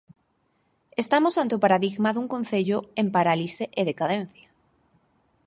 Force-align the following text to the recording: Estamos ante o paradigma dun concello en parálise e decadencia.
Estamos 1.03 1.33
ante 1.41 1.53
o 1.57 1.63
paradigma 1.65 2.09
dun 2.15 2.27
concello 2.33 2.77
en 3.01 3.07
parálise 3.15 3.65
e 3.79 3.81
decadencia. 3.89 4.47